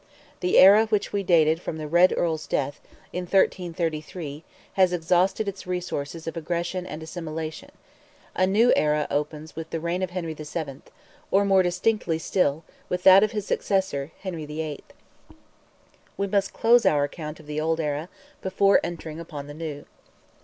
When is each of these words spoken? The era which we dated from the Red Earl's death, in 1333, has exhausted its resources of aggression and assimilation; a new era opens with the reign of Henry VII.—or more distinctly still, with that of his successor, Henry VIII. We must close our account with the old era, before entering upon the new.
The 0.39 0.57
era 0.57 0.87
which 0.87 1.13
we 1.13 1.21
dated 1.21 1.61
from 1.61 1.77
the 1.77 1.87
Red 1.87 2.11
Earl's 2.17 2.47
death, 2.47 2.81
in 3.13 3.25
1333, 3.25 4.43
has 4.73 4.93
exhausted 4.93 5.47
its 5.47 5.67
resources 5.67 6.25
of 6.25 6.35
aggression 6.35 6.87
and 6.87 7.03
assimilation; 7.03 7.69
a 8.33 8.47
new 8.47 8.73
era 8.75 9.05
opens 9.11 9.55
with 9.55 9.69
the 9.69 9.79
reign 9.79 10.01
of 10.01 10.09
Henry 10.09 10.33
VII.—or 10.33 11.45
more 11.45 11.61
distinctly 11.61 12.17
still, 12.17 12.63
with 12.89 13.03
that 13.03 13.23
of 13.23 13.33
his 13.33 13.45
successor, 13.45 14.09
Henry 14.21 14.47
VIII. 14.47 14.83
We 16.17 16.25
must 16.25 16.51
close 16.51 16.83
our 16.83 17.03
account 17.03 17.37
with 17.37 17.45
the 17.45 17.61
old 17.61 17.79
era, 17.79 18.09
before 18.41 18.79
entering 18.83 19.19
upon 19.19 19.45
the 19.45 19.53
new. 19.53 19.85